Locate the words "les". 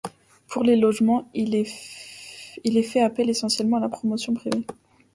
0.63-0.77